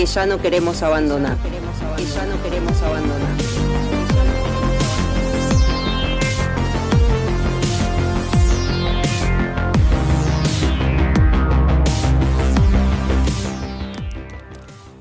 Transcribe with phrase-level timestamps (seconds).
[0.00, 1.36] que ya no queremos abandonar.
[1.94, 3.36] Que ya no queremos abandonar.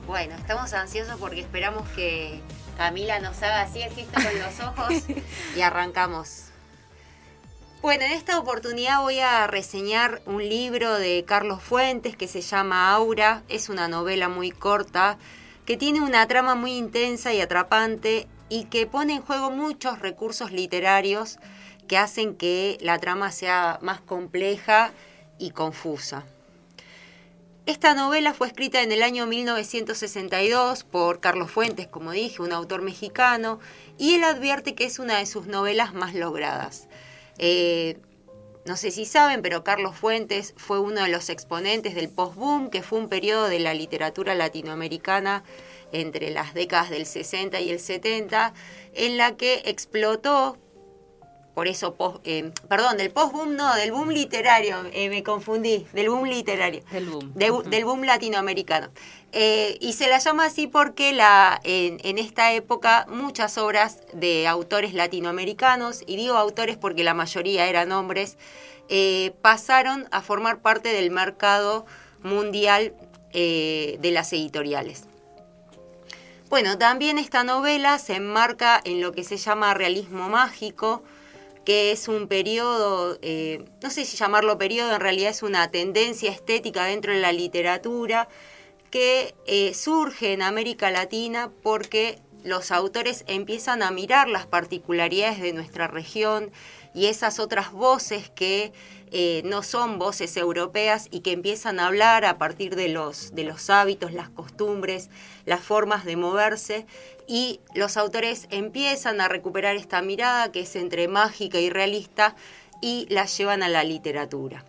[0.06, 2.42] Bueno, estamos ansiosos porque esperamos que
[2.76, 5.04] Camila nos haga así el gesto con los ojos
[5.56, 6.49] y arrancamos.
[7.82, 12.92] Bueno, en esta oportunidad voy a reseñar un libro de Carlos Fuentes que se llama
[12.92, 13.42] Aura.
[13.48, 15.18] Es una novela muy corta
[15.66, 20.52] que tiene una trama muy intensa y atrapante y que pone en juego muchos recursos
[20.52, 21.40] literarios
[21.88, 24.92] que hacen que la trama sea más compleja
[25.38, 26.26] y confusa.
[27.66, 32.82] Esta novela fue escrita en el año 1962 por Carlos Fuentes, como dije, un autor
[32.82, 33.62] mexicano,
[33.98, 36.90] y él advierte que es una de sus novelas más logradas.
[37.40, 37.98] Eh,
[38.66, 42.84] no sé si saben, pero Carlos Fuentes fue uno de los exponentes del post-boom, que
[42.84, 45.44] fue un periodo de la literatura latinoamericana
[45.92, 48.54] entre las décadas del 60 y el 70,
[48.94, 50.58] en la que explotó,
[51.60, 51.94] por eso,
[52.24, 56.84] eh, perdón, del post-boom, no, del boom literario, eh, me confundí, del boom literario.
[56.90, 57.34] Del boom.
[57.34, 58.92] del boom latinoamericano.
[59.34, 64.94] Eh, y se la llama así porque la, en, esta época muchas obras de autores
[64.94, 68.38] latinoamericanos, y digo autores porque la mayoría eran hombres,
[69.42, 71.86] pasaron a formar parte del mercado
[72.24, 72.94] mundial
[73.34, 75.04] de las editoriales.
[76.50, 81.04] Bueno, también esta novela se enmarca en lo que se llama realismo mágico,
[81.70, 83.20] que es un periodo,
[83.84, 88.28] no sé si llamarlo periodo, en realidad es una tendencia estética dentro de la literatura,
[88.90, 95.54] que eh, surge en América Latina porque los autores empiezan a mirar las particularidades de
[95.54, 96.50] nuestra región
[96.94, 98.74] y esas otras voces que
[99.12, 103.44] eh, no son voces europeas y que empiezan a hablar a partir de los, de
[103.44, 105.10] los hábitos, las costumbres,
[105.46, 106.86] las formas de moverse
[107.28, 112.36] y los autores empiezan a recuperar esta mirada que es entre mágica y realista
[112.82, 114.64] y la llevan a la literatura.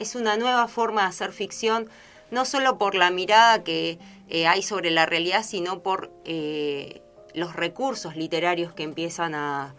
[0.00, 1.88] Es una nueva forma de hacer ficción
[2.30, 7.02] no solo por la mirada que eh, hay sobre la realidad, sino por eh,
[7.34, 9.74] los recursos literarios que empiezan a,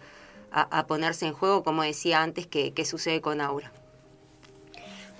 [0.87, 3.71] ponerse en juego, como decía antes, que, sucede con Aura.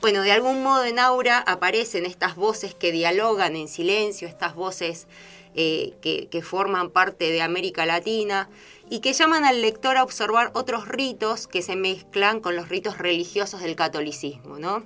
[0.02, 5.08] Bueno, de algún modo en Aura aparecen estas voces que dialogan en silencio, estas voces
[5.56, 8.48] eh, que, que, forman parte de América Latina
[8.90, 13.00] y que llaman al lector a observar otros ritos que se mezclan con los ritos
[13.00, 14.86] religiosos del catolicismo, ¿no?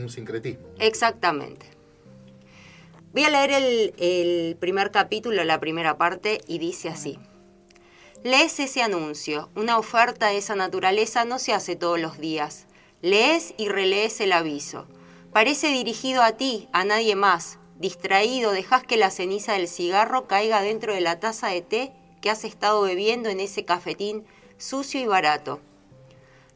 [0.00, 0.68] Un sincretismo.
[0.78, 1.66] Exactamente.
[3.12, 7.18] Voy a leer el, el primer capítulo, la primera parte, y dice así.
[8.24, 9.50] Lees ese anuncio.
[9.54, 12.64] Una oferta de esa naturaleza no se hace todos los días.
[13.02, 14.86] Lees y relees el aviso.
[15.30, 17.58] Parece dirigido a ti, a nadie más.
[17.78, 21.92] Distraído, dejas que la ceniza del cigarro caiga dentro de la taza de té
[22.22, 24.24] que has estado bebiendo en ese cafetín
[24.56, 25.60] sucio y barato.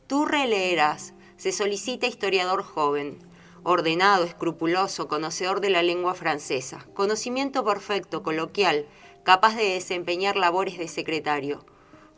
[0.07, 3.19] Tú releerás, se solicita historiador joven,
[3.63, 8.87] ordenado, escrupuloso, conocedor de la lengua francesa, conocimiento perfecto, coloquial,
[9.29, 11.63] capaz de desempeñar labores de secretario.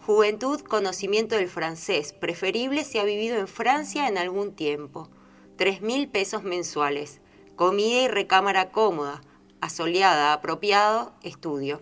[0.06, 5.09] Juventud, conocimiento del francés, preferible si ha vivido en Francia en algún tiempo.
[5.56, 7.20] Tres mil pesos mensuales.
[7.56, 9.22] Comida y recámara cómoda,
[9.60, 11.81] asoleada, apropiado, estudio.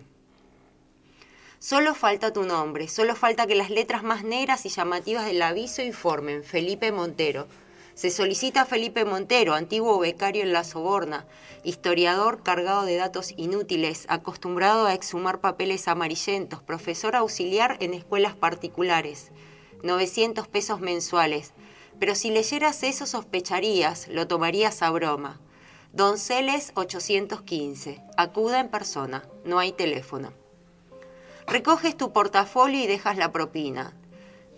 [1.59, 5.83] Solo falta tu nombre, solo falta que las letras más negras y llamativas del aviso
[5.83, 7.47] informen Felipe Montero.
[7.99, 11.25] Se solicita a Felipe Montero, antiguo becario en la Soborna,
[11.65, 19.33] historiador cargado de datos inútiles, acostumbrado a exhumar papeles amarillentos, profesor auxiliar en escuelas particulares.
[19.83, 21.51] 900 pesos mensuales.
[21.99, 25.41] Pero si leyeras eso sospecharías, lo tomarías a broma.
[25.91, 28.01] Donceles 815.
[28.15, 29.27] Acuda en persona.
[29.43, 30.31] No hay teléfono.
[31.47, 33.93] Recoges tu portafolio y dejas la propina.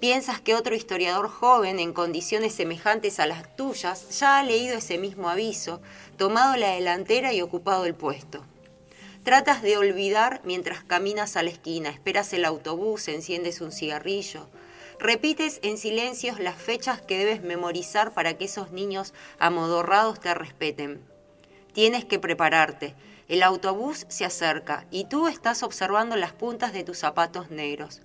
[0.02, 4.98] Piensas que otro historiador joven en condiciones semejantes a las tuyas ya ha leído ese
[4.98, 5.80] mismo aviso,
[6.18, 8.44] tomado la delantera y ocupado el puesto.
[9.24, 14.50] Tratas de olvidar mientras caminas a la esquina, esperas el autobús, enciendes un cigarrillo.
[14.98, 21.06] Repites en silencios las fechas que debes memorizar para que esos niños amodorrados te respeten.
[21.74, 22.96] Tienes que prepararte,
[23.28, 28.02] El autobús se acerca y tú estás observando las puntas de tus zapatos negros.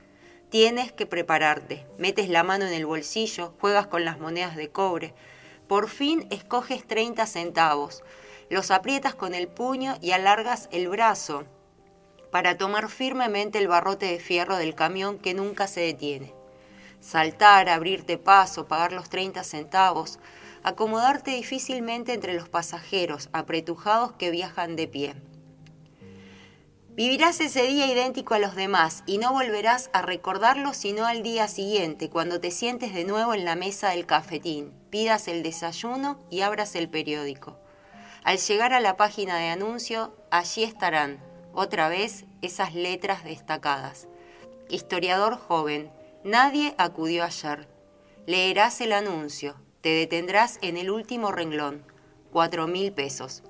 [0.50, 1.84] Tienes que prepararte.
[1.98, 5.12] Metes la mano en el bolsillo, juegas con las monedas de cobre.
[5.66, 8.04] Por fin escoges 30 centavos.
[8.48, 11.44] Los aprietas con el puño y alargas el brazo
[12.30, 16.32] para tomar firmemente el barrote de fierro del camión que nunca se detiene.
[17.00, 20.20] Saltar, abrirte paso, pagar los 30 centavos,
[20.62, 25.14] acomodarte difícilmente entre los pasajeros apretujados que viajan de pie.
[26.96, 31.46] Vivirás ese día idéntico a los demás y no volverás a recordarlo sino al día
[31.46, 36.40] siguiente, cuando te sientes de nuevo en la mesa del cafetín, pidas el desayuno y
[36.40, 37.58] abras el periódico.
[38.24, 41.22] Al llegar a la página de anuncio, allí estarán,
[41.52, 44.08] otra vez, esas letras destacadas.
[44.70, 45.90] Historiador joven,
[46.24, 47.68] nadie acudió ayer.
[48.24, 51.84] Leerás el anuncio, te detendrás en el último renglón.
[52.32, 53.42] Cuatro mil pesos.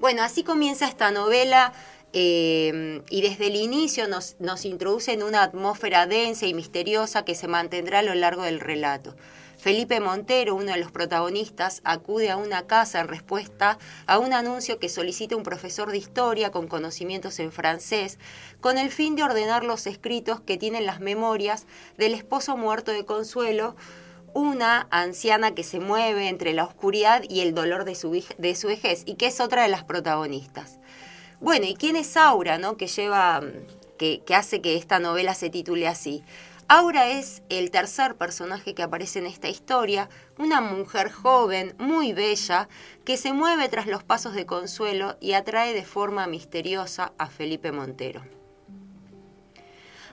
[0.00, 1.74] Bueno, así comienza esta novela
[2.12, 7.34] eh, y desde el inicio nos, nos introduce en una atmósfera densa y misteriosa que
[7.34, 9.14] se mantendrá a lo largo del relato.
[9.60, 14.78] Felipe Montero, uno de los protagonistas, acude a una casa en respuesta a un anuncio
[14.78, 18.18] que solicita un profesor de historia con conocimientos en francés,
[18.62, 21.66] con el fin de ordenar los escritos que tienen las memorias
[21.98, 23.76] del esposo muerto de Consuelo,
[24.32, 28.68] una anciana que se mueve entre la oscuridad y el dolor de su, de su
[28.68, 30.78] vejez y que es otra de las protagonistas.
[31.40, 32.76] Bueno, ¿y quién es Aura, no?
[32.76, 33.40] que lleva,
[33.96, 36.22] que, que hace que esta novela se titule así?
[36.68, 42.68] Aura es el tercer personaje que aparece en esta historia, una mujer joven, muy bella,
[43.06, 47.72] que se mueve tras los pasos de Consuelo y atrae de forma misteriosa a Felipe
[47.72, 48.22] Montero.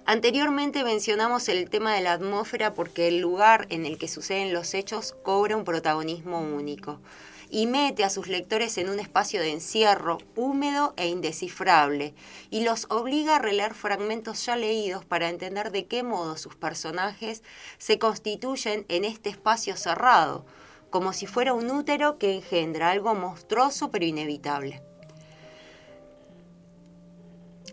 [0.06, 4.74] Anteriormente mencionamos el tema de la atmósfera porque el lugar en el que suceden los
[4.74, 7.02] hechos cobra un protagonismo único
[7.50, 12.14] y mete a sus lectores en un espacio de encierro húmedo e indescifrable
[12.50, 17.44] y los obliga a releer fragmentos ya leídos para entender de qué modo sus personajes
[17.78, 20.46] se constituyen en este espacio cerrado,
[20.90, 24.82] como si fuera un útero que engendra algo monstruoso pero inevitable.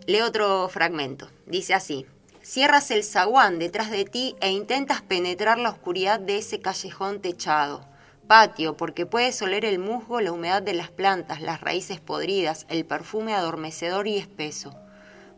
[0.07, 1.29] Leo otro fragmento.
[1.47, 2.05] Dice así.
[2.43, 7.83] Cierras el zaguán detrás de ti e intentas penetrar la oscuridad de ese callejón techado.
[8.27, 12.83] Patio, porque puedes oler el musgo, la humedad de las plantas, las raíces podridas, el
[12.83, 14.73] perfume adormecedor y espeso.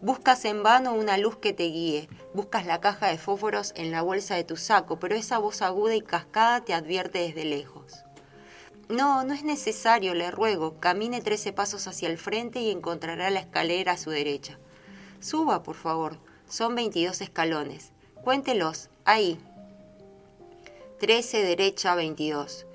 [0.01, 4.03] Buscas en vano una luz que te guíe, buscas la caja de fósforos en la
[4.03, 8.05] bolsa de tu saco, pero esa voz aguda y cascada te advierte desde lejos.
[8.89, 10.79] No, no es necesario, le ruego.
[10.79, 14.59] Camine trece pasos hacia el frente y encontrará la escalera a su derecha.
[15.19, 16.19] Suba, por favor.
[16.47, 17.91] Son 22 escalones.
[18.23, 18.89] Cuéntelos.
[19.03, 19.39] Ahí.
[20.99, 22.66] 13 derecha 22.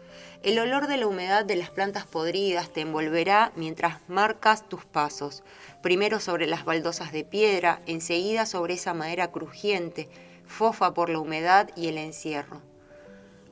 [0.43, 5.45] El olor de la humedad de las plantas podridas te envolverá mientras marcas tus pasos,
[5.83, 10.09] primero sobre las baldosas de piedra, enseguida sobre esa madera crujiente,
[10.45, 12.61] fofa por la humedad y el encierro.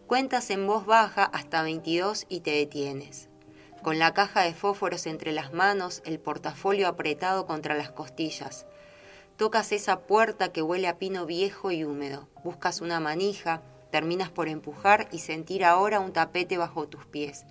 [0.08, 3.28] Cuentas en voz baja hasta 22 y te detienes.
[3.82, 8.66] Con la caja de fósforos entre las manos, el portafolio apretado contra las costillas,
[9.40, 12.28] Tocas esa puerta que huele a pino viejo y húmedo.
[12.44, 17.44] Buscas una manija, terminas por empujar y sentir ahora un tapete bajo tus pies.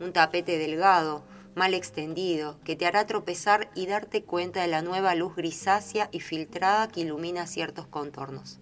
[0.00, 1.24] Un tapete delgado,
[1.54, 6.20] mal extendido, que te hará tropezar y darte cuenta de la nueva luz grisácea y
[6.20, 8.58] filtrada que ilumina ciertos contornos.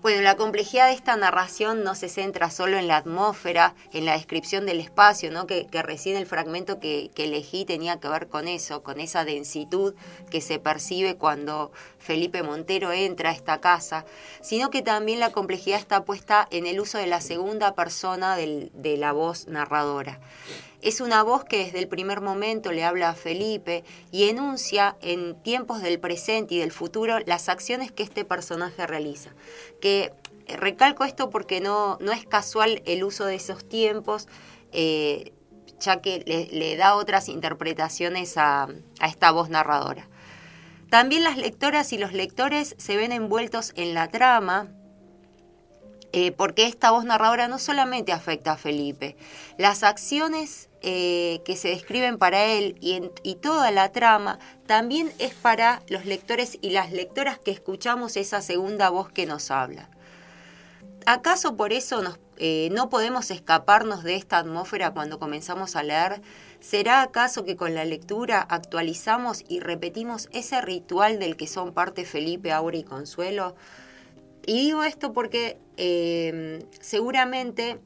[0.00, 4.12] Bueno, la complejidad de esta narración no se centra solo en la atmósfera, en la
[4.12, 5.48] descripción del espacio, ¿no?
[5.48, 9.96] que, recién el fragmento que, que, elegí tenía que ver con eso, con esa densitud
[10.30, 11.72] que se percibe cuando
[12.08, 14.06] Felipe Montero entra a esta casa,
[14.40, 18.96] sino que también la complejidad está puesta en el uso de la segunda persona de
[18.96, 20.18] la voz narradora.
[20.80, 25.34] Es una voz que desde el primer momento le habla a Felipe y enuncia en
[25.42, 29.34] tiempos del presente y del futuro las acciones que este personaje realiza.
[29.78, 30.14] Que
[30.46, 34.28] recalco esto porque no, no es casual el uso de esos tiempos,
[34.72, 35.34] eh,
[35.78, 38.66] ya que le, da otras interpretaciones a,
[38.98, 40.08] a esta voz narradora.
[40.90, 44.68] También las lectoras y los lectores se ven envueltos en la trama,
[46.12, 49.16] eh, porque esta voz narradora no solamente afecta a Felipe,
[49.58, 55.82] las acciones eh, que se describen para él y, toda la trama también es para
[55.88, 59.90] los lectores y las lectoras que escuchamos esa segunda voz que nos habla.
[61.04, 62.00] ¿Acaso por eso
[62.38, 66.20] eh, no podemos escaparnos de esta atmósfera cuando comenzamos a leer?
[66.60, 72.04] ¿Será acaso que con la lectura actualizamos y repetimos ese ritual del que son parte
[72.04, 73.54] Felipe, Aura y Consuelo?
[74.46, 77.80] Y digo esto porque eh, seguramente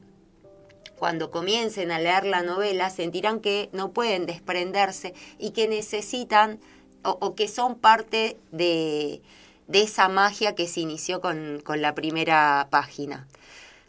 [0.97, 6.59] cuando comiencen a leer la novela, sentirán que no pueden desprenderse y que necesitan
[7.03, 9.21] o, que son parte de,
[9.73, 13.27] esa magia que se inició con la primera página.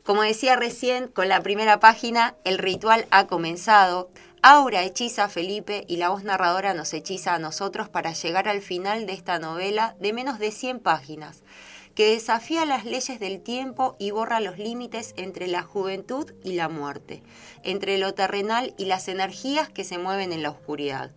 [0.05, 4.11] Como decía recién, con la primera página el ritual ha comenzado.
[4.43, 8.61] Aura hechiza a Felipe y la voz narradora nos hechiza a nosotros para llegar al
[8.61, 11.43] final de esta novela de menos de 100 páginas
[11.95, 16.69] que desafía las leyes del tiempo y borra los límites entre la juventud y la
[16.69, 17.23] muerte,
[17.63, 21.13] entre lo terrenal y las energías que se mueven en la oscuridad.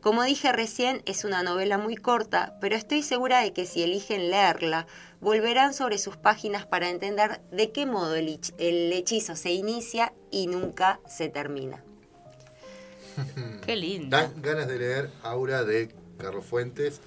[0.00, 4.30] Como dije recién, es una novela muy corta, pero estoy segura de que si eligen
[4.30, 4.86] leerla,
[5.20, 11.00] volverán sobre sus páginas para entender de qué modo el, hechizo se inicia y nunca
[11.08, 11.82] se termina.
[13.66, 14.16] Qué lindo.
[14.16, 17.00] Dan ganas de leer Aura de Carlos Fuentes.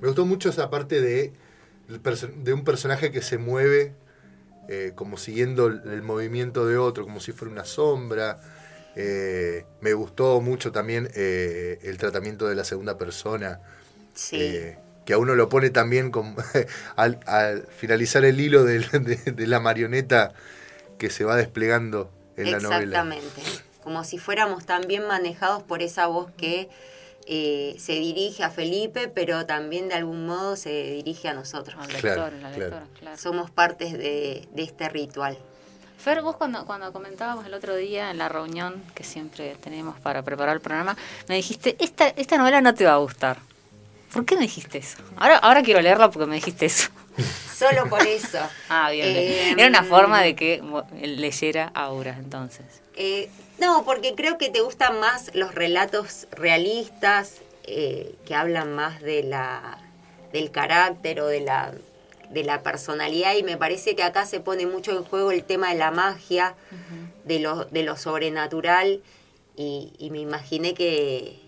[0.00, 1.32] Me gustó mucho esa parte de
[1.88, 3.94] de un personaje que se mueve
[4.68, 8.40] eh, como siguiendo el, movimiento de otro, como si fuera una sombra.
[8.94, 13.60] Eh, me gustó mucho también eh, el tratamiento de la segunda persona.
[15.04, 16.36] Que a uno lo pone también como,
[16.96, 20.32] al, finalizar el hilo de, la marioneta
[20.98, 22.82] que se va desplegando en la novela.
[22.82, 23.42] Exactamente.
[23.82, 26.68] Como si fuéramos también manejados por esa voz que
[27.26, 31.76] eh, se dirige a Felipe, pero también de algún modo se dirige a nosotros.
[33.16, 35.36] Somos partes de, este ritual.
[35.98, 40.22] Fer, vos cuando, cuando comentábamos el otro día en la reunión que siempre tenemos para
[40.22, 40.96] preparar el programa,
[41.28, 43.38] me dijiste, esta, esta novela no te va a gustar.
[44.12, 44.98] ¿Por qué me dijiste eso?
[45.16, 46.90] Ahora, ahora quiero leerla porque me dijiste eso.
[47.54, 48.38] Solo por eso.
[48.68, 49.06] ah, bien.
[49.08, 50.62] Eh, Era una forma de que
[51.02, 52.66] leyera ahora, entonces.
[52.96, 59.00] Eh, no, porque creo que te gustan más los relatos realistas, eh, que hablan más
[59.00, 59.78] de la,
[60.32, 61.72] del carácter o de la,
[62.30, 65.70] de la personalidad, y me parece que acá se pone mucho en juego el tema
[65.70, 66.54] de la magia,
[67.24, 69.00] de, lo, de lo sobrenatural,
[69.56, 71.38] y, me imaginé que,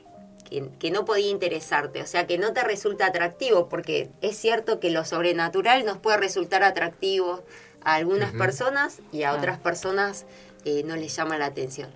[0.78, 4.90] que, no podía interesarte, o sea, que no te resulta atractivo, porque es cierto que
[4.90, 7.44] lo sobrenatural nos puede resultar atractivo
[7.82, 10.26] a algunas personas y a otras personas
[10.64, 11.90] eh, no les llama la atención.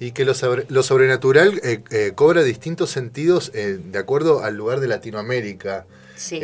[0.00, 5.86] Y que lo, sobrenatural eh, eh, cobra distintos sentidos de acuerdo al lugar de Latinoamérica.
[6.16, 6.40] Sí.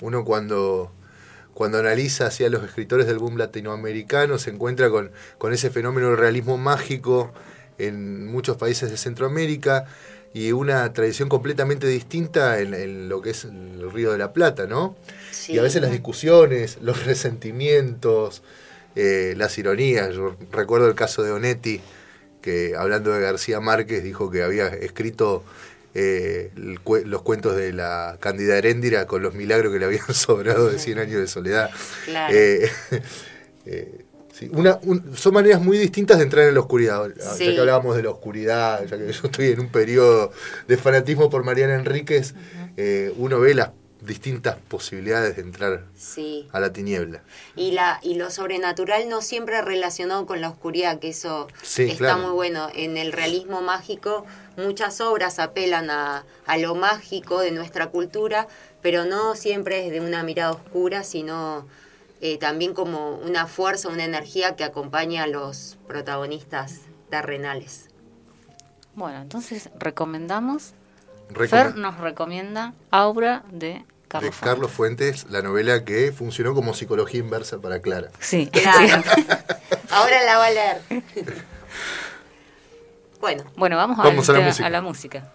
[0.00, 0.90] uno cuando,
[1.54, 6.18] cuando analiza hacia los escritores del boom latinoamericano se encuentra con, con ese fenómeno del
[6.18, 7.32] realismo mágico
[7.78, 9.86] en muchos países de Centroamérica
[10.34, 14.96] y una tradición completamente distinta en, lo que es el Río de la Plata, ¿no?
[15.46, 18.42] Y a veces las discusiones, los resentimientos,
[18.96, 20.12] eh, las ironías.
[20.12, 21.80] Yo recuerdo el caso de Onetti,
[22.42, 25.44] que hablando de García Márquez dijo que había escrito
[25.94, 30.80] eh, los cuentos de la Cándida Heréndira con los milagros que le habían sobrado de
[30.80, 31.70] 100 años de soledad.
[32.30, 32.68] Eh,
[34.52, 34.78] una,
[35.14, 37.08] son maneras muy distintas de entrar en la oscuridad.
[37.16, 40.32] Ya que hablábamos de la oscuridad, ya que yo estoy en un periodo
[40.68, 42.34] de fanatismo por Mariana Enríquez,
[43.16, 43.70] uno ve las
[44.04, 45.84] distintas posibilidades de entrar
[46.52, 47.22] a la tiniebla.
[47.56, 52.32] Y, la, y lo sobrenatural no siempre relacionado con la oscuridad, que eso está muy
[52.32, 52.68] bueno.
[52.74, 54.26] En el realismo mágico
[54.56, 56.24] muchas obras apelan a,
[56.58, 58.46] lo mágico de nuestra cultura,
[58.82, 61.66] pero no siempre es de una mirada oscura, sino
[62.20, 66.80] eh, también como una fuerza, una energía que acompaña a los protagonistas
[67.10, 67.88] terrenales.
[68.94, 70.74] Bueno, entonces recomendamos
[71.48, 73.84] Fer nos recomienda Aura de
[74.20, 78.10] de Carlos Fuentes, la novela que funcionó como psicología inversa para Clara.
[78.20, 79.02] Sí, claro.
[79.90, 80.80] Ahora la va a leer.
[83.20, 85.32] Bueno, bueno vamos, a, la música.